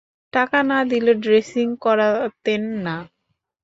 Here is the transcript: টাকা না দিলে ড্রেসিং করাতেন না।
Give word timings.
টাকা 0.33 0.59
না 0.63 0.79
দিলে 0.91 1.13
ড্রেসিং 1.23 1.67
করাতেন 1.83 2.61
না। 2.85 2.95